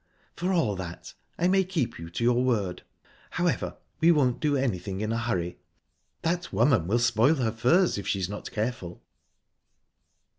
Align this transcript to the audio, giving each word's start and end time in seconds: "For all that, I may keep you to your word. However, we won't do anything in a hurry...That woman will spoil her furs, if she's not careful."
"For 0.35 0.51
all 0.51 0.75
that, 0.77 1.13
I 1.37 1.47
may 1.47 1.63
keep 1.63 1.99
you 1.99 2.09
to 2.09 2.23
your 2.23 2.43
word. 2.43 2.81
However, 3.29 3.77
we 3.99 4.11
won't 4.11 4.39
do 4.39 4.57
anything 4.57 4.99
in 4.99 5.11
a 5.11 5.17
hurry...That 5.19 6.51
woman 6.51 6.87
will 6.87 6.97
spoil 6.97 7.35
her 7.35 7.51
furs, 7.51 7.99
if 7.99 8.07
she's 8.07 8.27
not 8.27 8.49
careful." 8.49 9.03